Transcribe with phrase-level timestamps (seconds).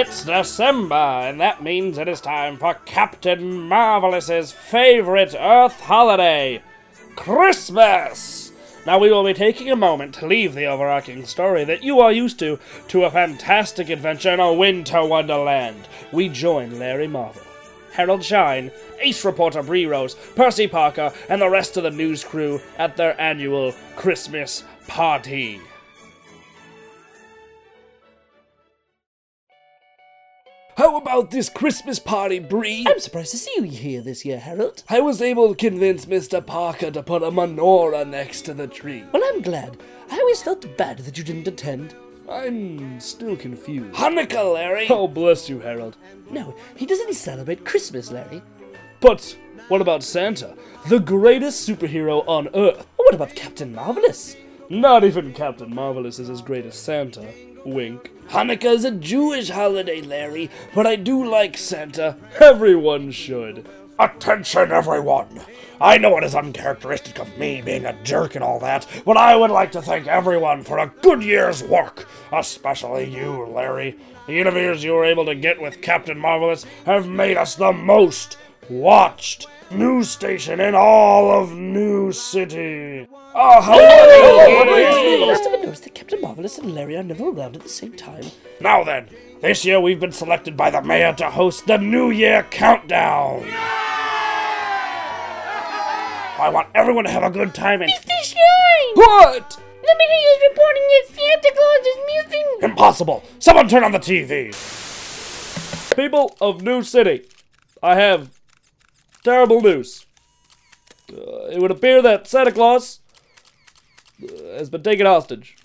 [0.00, 6.62] It's December, and that means it is time for Captain Marvelous's favorite Earth holiday,
[7.16, 8.52] Christmas!
[8.86, 12.12] Now, we will be taking a moment to leave the overarching story that you are
[12.12, 15.88] used to to a fantastic adventure in a winter wonderland.
[16.12, 17.42] We join Larry Marvel,
[17.90, 22.60] Harold Shine, Ace Reporter Bree Rose, Percy Parker, and the rest of the news crew
[22.78, 25.60] at their annual Christmas party.
[30.88, 32.86] How about this Christmas party, Bree?
[32.88, 34.84] I'm surprised to see you here this year, Harold.
[34.88, 36.44] I was able to convince Mr.
[36.44, 39.04] Parker to put a menorah next to the tree.
[39.12, 39.76] Well, I'm glad.
[40.10, 41.94] I always felt bad that you didn't attend.
[42.26, 43.96] I'm still confused.
[43.96, 44.86] Hanukkah, Larry!
[44.88, 45.98] Oh, bless you, Harold.
[46.30, 48.40] No, he doesn't celebrate Christmas, Larry.
[49.00, 49.36] But
[49.68, 52.86] what about Santa, the greatest superhero on Earth?
[52.96, 54.36] What about Captain Marvelous?
[54.70, 57.28] Not even Captain Marvelous is as great as Santa.
[57.70, 58.10] Wink.
[58.30, 62.16] Hanukkah is a Jewish holiday, Larry, but I do like Santa.
[62.40, 63.66] Everyone should.
[63.98, 65.40] Attention, everyone!
[65.80, 69.34] I know it is uncharacteristic of me being a jerk and all that, but I
[69.34, 73.96] would like to thank everyone for a good year's work, especially you, Larry.
[74.26, 78.36] The interviews you were able to get with Captain Marvelous have made us the most
[78.68, 83.08] watched news station in all of New City.
[83.10, 87.68] Oh, I must have noticed that Captain Marvelous and Larry are never around at the
[87.68, 88.24] same time.
[88.58, 89.10] Now then,
[89.42, 93.44] this year we've been selected by the mayor to host the New Year Countdown.
[96.40, 97.92] I want everyone to have a good time and.
[97.92, 98.08] Mr.
[98.22, 98.94] Shine!
[98.94, 99.60] What?
[99.82, 102.46] The mayor is reporting that Santa Claus is missing.
[102.62, 103.22] Impossible!
[103.38, 104.54] Someone turn on the TV!
[105.94, 107.26] People of New City,
[107.82, 108.30] I have
[109.22, 110.06] terrible news.
[111.12, 113.00] Uh, it would appear that Santa Claus
[114.22, 115.57] uh, has been taken hostage.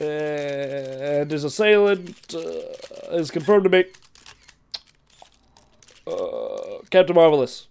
[0.00, 3.84] And his assailant uh, is confirmed to be
[6.06, 7.66] uh, Captain Marvelous.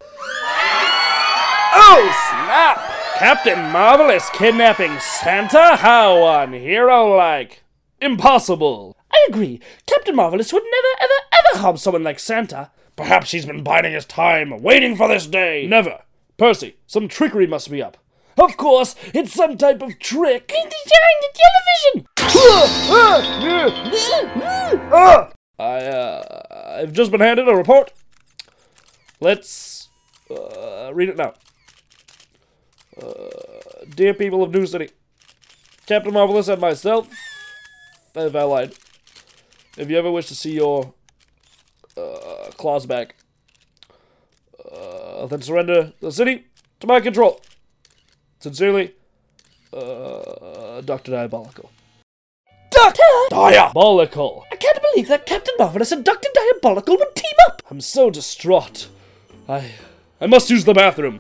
[1.80, 2.78] Oh, snap!
[3.18, 5.78] Captain Marvelous kidnapping Santa?
[5.78, 7.64] How unhero-like.
[8.02, 8.96] Impossible.
[9.12, 9.60] I agree.
[9.86, 12.72] Captain Marvelous would never, ever, ever harm someone like Santa.
[12.96, 15.66] Perhaps he's been biding his time, waiting for this day.
[15.68, 16.02] Never.
[16.38, 17.98] Percy, some trickery must be up.
[18.38, 20.50] Of course, it's some type of trick.
[20.50, 20.72] Mr.
[20.86, 22.08] Shine, the television!
[25.60, 27.92] I, uh, I've just been handed a report.
[29.20, 29.90] Let's,
[30.30, 31.34] uh, read it now.
[33.02, 33.30] Uh,
[33.96, 34.90] dear people of New City,
[35.88, 37.10] Captain Marvelous and myself
[38.14, 38.74] have allied.
[39.78, 40.94] If you ever wish to see your,
[41.96, 43.16] uh, Claus back,
[44.72, 46.46] uh, then surrender the city
[46.80, 47.42] to my control.
[48.40, 48.94] Sincerely,
[49.74, 51.12] uh, Dr.
[51.12, 51.72] Diabolical.
[52.70, 53.02] Doctor!
[53.30, 54.46] Diabolical!
[54.52, 56.30] I can't believe that Captain Marvelous and Dr.
[56.34, 57.64] Diabolical would team up!
[57.70, 58.90] I'm so distraught.
[59.50, 59.72] I.
[60.20, 61.20] I must use the bathroom.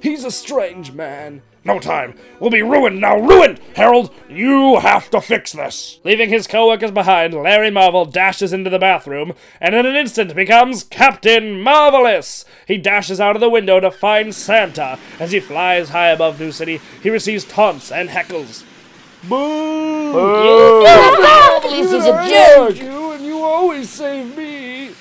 [0.00, 1.42] He's a strange man.
[1.62, 2.14] No time.
[2.38, 3.18] We'll be ruined now.
[3.18, 3.60] Ruined!
[3.76, 6.00] Harold, you have to fix this.
[6.04, 10.84] Leaving his co-workers behind, Larry Marvel dashes into the bathroom and in an instant becomes
[10.84, 12.46] Captain Marvelous.
[12.66, 14.98] He dashes out of the window to find Santa.
[15.18, 18.64] As he flies high above New City, he receives taunts and heckles.
[19.28, 20.82] Boo!
[20.82, 22.76] Marvelous is a jerk!
[22.80, 24.92] You and you always save me.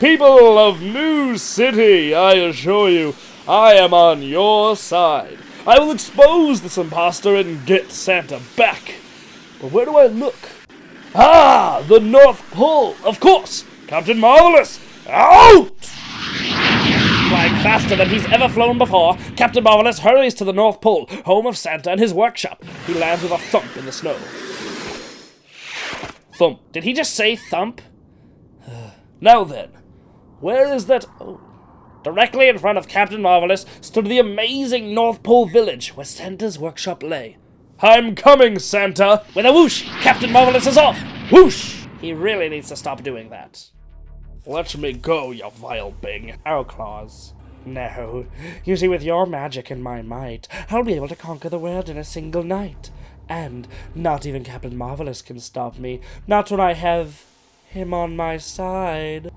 [0.00, 3.14] People of New City, I assure you,
[3.46, 5.38] I am on your side.
[5.66, 8.96] I will expose this impostor and get Santa back.
[9.60, 10.36] But where do I look?
[11.14, 13.64] Ah, the North Pole, of course.
[13.86, 15.80] Captain Marvelous, out!
[17.28, 21.46] Flying faster than he's ever flown before, Captain Marvelous hurries to the North Pole, home
[21.46, 22.62] of Santa and his workshop.
[22.86, 24.16] He lands with a thump in the snow.
[26.34, 26.60] Thump.
[26.72, 27.80] Did he just say thump?
[29.20, 29.70] now then,
[30.40, 31.06] where is that?
[31.20, 31.40] Oh.
[32.04, 37.02] Directly in front of Captain Marvelous stood the amazing North Pole village where Santa's workshop
[37.02, 37.38] lay.
[37.80, 39.24] I'm coming, Santa!
[39.34, 41.00] With a whoosh, Captain Marvelous is off!
[41.32, 41.86] Whoosh!
[42.02, 43.70] He really needs to stop doing that.
[44.44, 46.36] Let me go, you vile Bing.
[46.44, 47.32] Oh, Claus.
[47.64, 48.26] No.
[48.64, 51.88] You see, with your magic and my might, I'll be able to conquer the world
[51.88, 52.90] in a single night.
[53.30, 56.00] And not even Captain Marvelous can stop me.
[56.26, 57.24] Not when I have
[57.66, 59.32] him on my side.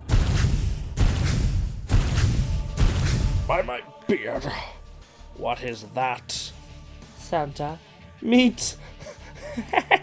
[3.48, 4.44] By my beard.
[5.38, 6.52] What is that?
[7.18, 7.80] Santa.
[8.22, 8.76] Meet.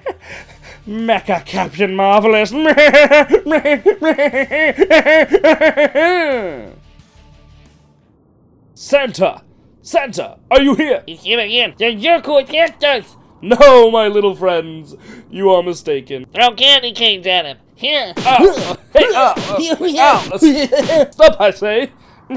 [0.88, 2.50] Mecha Captain Marvelous.
[8.75, 9.43] Santa!
[9.82, 10.38] Santa!
[10.50, 11.02] Are you here?
[11.06, 11.75] He's here again.
[11.76, 13.14] The who attacked us.
[13.43, 14.97] No, my little friends.
[15.31, 16.25] You are mistaken.
[16.35, 17.58] Throw candy canes at him.
[17.75, 18.14] Here.
[18.17, 18.23] Ow!
[18.25, 18.79] Ah.
[18.94, 19.56] Hey, ah, ah.
[19.58, 20.31] ow!
[20.32, 20.38] Ow!
[21.11, 21.90] Stop, I say!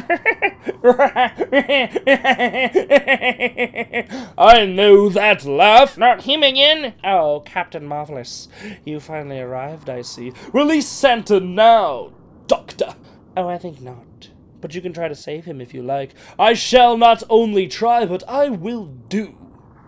[4.38, 5.98] I know that laugh!
[5.98, 6.94] Not him again.
[7.06, 8.50] Oh, Captain Marvelous.
[8.84, 10.34] You finally arrived, I see.
[10.52, 12.12] Release Santa now,
[12.48, 12.96] Doctor!
[13.38, 14.30] Oh, I think not.
[14.60, 16.14] But you can try to save him if you like.
[16.38, 19.38] I shall not only try, but I will do.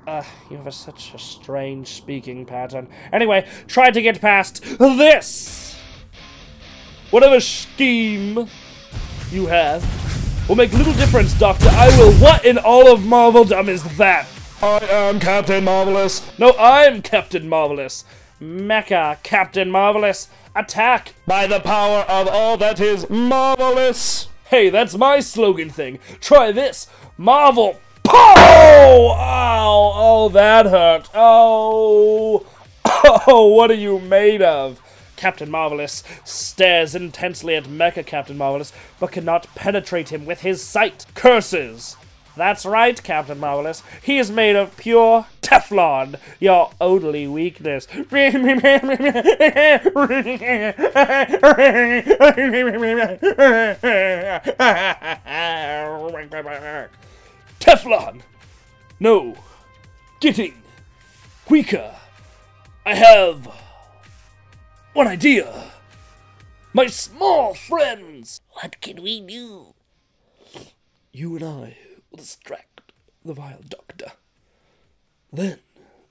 [0.07, 2.88] Uh, you have a, such a strange speaking pattern.
[3.12, 5.75] Anyway, try to get past this!
[7.12, 8.48] Whatever scheme
[9.31, 9.83] you have
[10.49, 11.69] will make little difference, Doctor.
[11.69, 12.11] I will.
[12.13, 14.27] What in all of Marveldom is that?
[14.61, 16.37] I am Captain Marvelous.
[16.39, 18.03] No, I'm Captain Marvelous.
[18.41, 20.27] Mecha Captain Marvelous.
[20.55, 24.27] Attack by the power of all that is marvelous.
[24.49, 25.99] Hey, that's my slogan thing.
[26.19, 26.87] Try this.
[27.15, 27.79] Marvel.
[28.03, 29.15] Pow!
[29.17, 29.93] Ow!
[29.95, 31.09] Oh, that hurt.
[31.13, 32.45] Oh.
[33.27, 34.81] Oh, what are you made of?
[35.19, 38.71] Captain Marvelous stares intensely at Mecha Captain Marvelous,
[39.01, 41.06] but cannot penetrate him with his sight.
[41.13, 41.98] Curses!
[42.38, 43.83] That's right, Captain Marvelous.
[44.01, 47.86] He is made of pure Teflon, your only weakness.
[57.60, 58.22] Teflon!
[59.01, 59.36] No.
[60.22, 60.54] Getting
[61.50, 61.94] weaker.
[62.86, 63.69] I have
[64.94, 65.71] one idea.
[66.74, 68.41] My small friends!
[68.50, 69.74] What can we do?
[71.12, 71.77] You and I
[72.12, 72.91] will distract
[73.24, 74.12] the vile doctor.
[75.31, 75.59] Then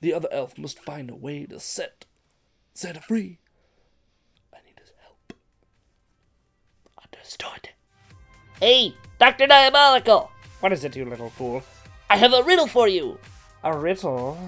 [0.01, 2.07] the other elf must find a way to set
[2.75, 3.39] Santa free.
[4.53, 5.33] I need his help.
[7.03, 7.71] Understood.
[8.61, 9.47] Hey, Dr.
[9.47, 10.31] Diabolical.
[10.61, 11.63] What is it, you little fool?
[12.11, 13.19] I have a riddle for you.
[13.63, 14.39] A riddle?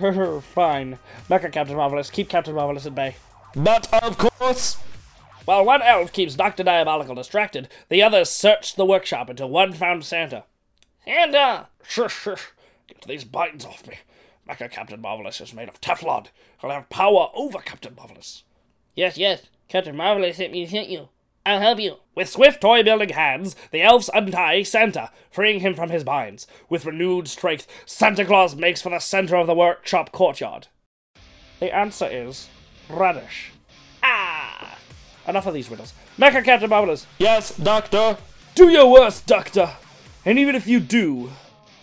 [0.54, 0.98] Fine.
[1.28, 3.14] Back Mecha Captain Marvelous, keep Captain Marvelous at bay.
[3.54, 4.76] But of course.
[5.44, 6.62] While one elf keeps Dr.
[6.62, 10.44] Diabolical distracted, the others search the workshop until one found Santa.
[11.04, 11.38] Santa.
[11.38, 12.52] Uh, shush, shush.
[12.86, 13.96] Get these binds off me.
[14.48, 16.26] Mecha Captain Marvelous is made of Teflon.
[16.62, 18.44] I'll have power over Captain Marvelous.
[18.94, 19.46] Yes, yes.
[19.68, 21.08] Captain Marvelous sent me to hit you.
[21.44, 21.96] I'll help you.
[22.14, 26.46] With swift toy building hands, the elves untie Santa, freeing him from his binds.
[26.68, 30.68] With renewed strength, Santa Claus makes for the center of the workshop courtyard.
[31.58, 32.48] The answer is
[32.92, 33.50] radish.
[34.02, 34.78] Ah!
[35.26, 35.92] Enough of these riddles.
[36.18, 37.06] Mecha Captain Marvelous.
[37.18, 38.18] Yes, Doctor.
[38.54, 39.70] Do your worst, Doctor.
[40.24, 41.30] And even if you do,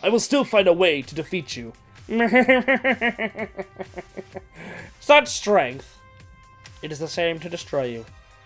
[0.03, 1.73] I will still find a way to defeat you.
[4.99, 5.97] Such strength.
[6.81, 8.05] It is the same to destroy you.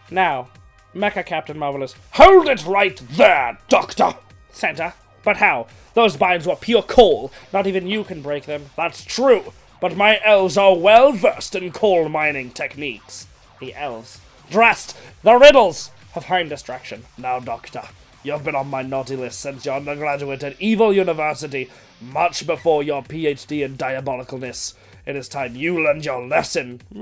[0.09, 0.49] Now,
[0.95, 1.95] Mecha Captain Marvelous.
[2.11, 4.15] Hold it right there, Doctor!
[4.51, 4.93] Santa.
[5.23, 5.67] But how?
[5.93, 7.31] Those binds were pure coal.
[7.53, 8.69] Not even you can break them.
[8.75, 9.53] That's true.
[9.81, 13.27] But my elves are well versed in coal mining techniques.
[13.59, 14.21] The elves.
[14.49, 14.95] Drast!
[15.23, 15.89] The riddles!
[16.13, 17.03] Have fine distraction.
[17.17, 17.83] Now, Doctor.
[18.23, 23.01] You've been on my naughty list since your undergraduate at Evil University, much before your
[23.01, 24.75] PhD in diabolicalness.
[25.07, 26.81] It is time you learned your lesson.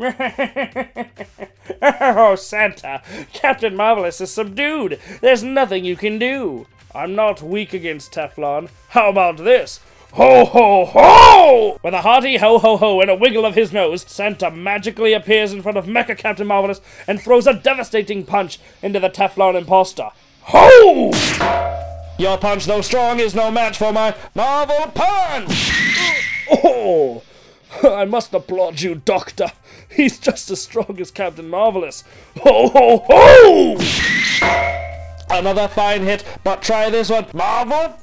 [1.82, 3.02] oh, Santa!
[3.34, 4.98] Captain Marvelous is subdued.
[5.20, 6.66] There's nothing you can do.
[6.96, 8.70] I'm not weak against Teflon.
[8.90, 9.82] How about this?
[10.14, 11.80] Ho ho ho!
[11.84, 15.54] With a hearty ho ho ho and a wiggle of his nose, Santa magically appears
[15.54, 20.10] in front of Mecha Captain Marvelous and throws a devastating punch into the Teflon imposter.
[20.46, 21.12] Ho!
[22.18, 25.72] Your punch, though strong, is no match for my Marvel punch!
[26.52, 27.22] Oh!
[27.84, 29.52] I must applaud you, Doctor.
[29.90, 32.04] He's just as strong as Captain Marvelous.
[32.42, 33.78] Ho ho ho!
[35.30, 37.28] Another fine hit, but try this one.
[37.34, 37.96] Marvel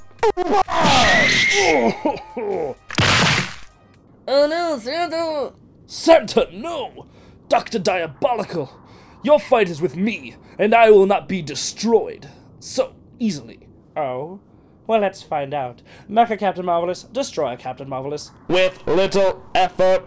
[4.29, 5.53] Oh no, Santa!
[5.87, 7.07] Santa, no!
[7.49, 7.79] Dr.
[7.79, 8.81] Diabolical!
[9.23, 12.29] Your fight is with me, and I will not be destroyed
[12.59, 13.69] so easily.
[13.97, 14.41] Oh?
[14.87, 15.83] Well, let's find out.
[16.11, 18.33] Mecha Captain Marvelous, destroy Captain Marvelous.
[18.49, 20.03] With little effort.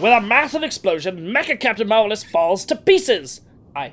[0.00, 3.42] With a massive explosion, Mecha Captain Marvelous falls to pieces!
[3.76, 3.92] I.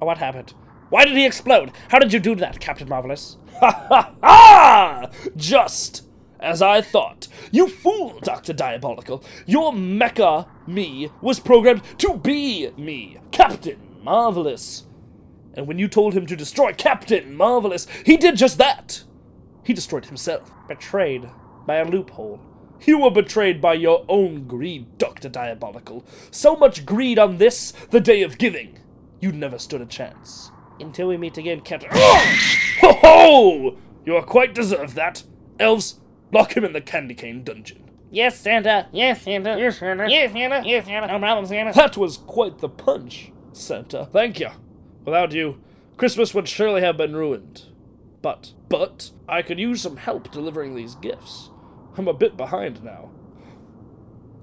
[0.00, 0.54] What happened?
[0.94, 1.72] Why did he explode?
[1.88, 3.36] How did you do that, Captain Marvelous?
[3.58, 5.10] Ha ha ha!
[5.36, 6.04] Just
[6.38, 7.26] as I thought.
[7.50, 8.52] You fool, Dr.
[8.52, 9.24] Diabolical.
[9.44, 14.84] Your mecha me was programmed to be me, Captain Marvelous.
[15.54, 19.02] And when you told him to destroy Captain Marvelous, he did just that.
[19.64, 21.28] He destroyed himself, betrayed
[21.66, 22.38] by a loophole.
[22.82, 25.28] You were betrayed by your own greed, Dr.
[25.28, 26.04] Diabolical.
[26.30, 28.78] So much greed on this, the day of giving.
[29.20, 30.52] You never stood a chance.
[30.80, 31.90] Until we meet again, Captain.
[31.92, 33.76] ho ho!
[34.04, 35.22] You are quite deserved that.
[35.58, 36.00] Elves,
[36.32, 37.90] lock him in the candy cane dungeon.
[38.10, 38.88] Yes, Santa.
[38.92, 39.56] Yes, Santa.
[39.58, 40.08] Yes, Santa.
[40.08, 40.62] Yes, Santa.
[40.64, 41.06] Yes, Santa.
[41.08, 41.72] No problem, Santa.
[41.72, 44.08] That was quite the punch, Santa.
[44.12, 44.50] Thank you.
[45.04, 45.60] Without you,
[45.96, 47.64] Christmas would surely have been ruined.
[48.22, 51.50] But, but, I could use some help delivering these gifts.
[51.96, 53.10] I'm a bit behind now.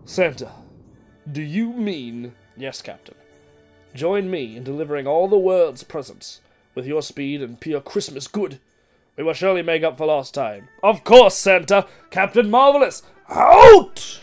[0.06, 0.52] Santa,
[1.30, 2.34] do you mean.
[2.58, 3.16] Yes, Captain.
[3.94, 6.40] Join me in delivering all the world's presents.
[6.74, 8.60] With your speed and pure Christmas good,
[9.18, 10.70] we will surely make up for lost time.
[10.82, 11.86] Of course, Santa!
[12.10, 13.04] Captain Marvelous!
[13.30, 14.20] Out!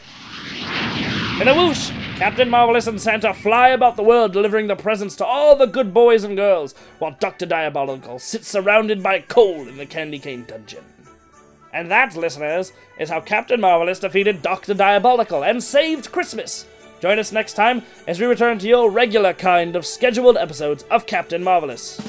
[1.41, 5.25] In a whoosh, Captain Marvelous and Santa fly about the world delivering the presents to
[5.25, 7.47] all the good boys and girls, while Dr.
[7.47, 10.85] Diabolical sits surrounded by coal in the candy cane dungeon.
[11.73, 14.75] And that, listeners, is how Captain Marvelous defeated Dr.
[14.75, 16.65] Diabolical and saved Christmas.
[17.01, 21.07] Join us next time as we return to your regular kind of scheduled episodes of
[21.07, 22.01] Captain Marvelous.